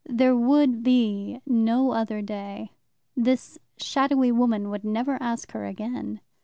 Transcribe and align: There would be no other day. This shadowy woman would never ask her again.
There 0.09 0.35
would 0.35 0.81
be 0.81 1.41
no 1.45 1.91
other 1.91 2.23
day. 2.23 2.71
This 3.15 3.59
shadowy 3.77 4.31
woman 4.31 4.71
would 4.71 4.83
never 4.83 5.19
ask 5.21 5.51
her 5.51 5.65
again. 5.67 6.21